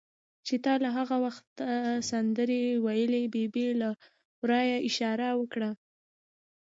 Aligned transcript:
چې 0.45 0.55
تا 0.63 0.73
لا 0.83 0.89
هغه 0.97 1.17
وخت 1.25 1.47
سندرې 2.09 2.63
ویلې، 2.85 3.23
ببۍ 3.33 3.67
هم 3.71 3.77
له 3.81 3.89
ورایه 4.41 4.77
اشاره 4.89 5.27
وکړه. 5.39 5.69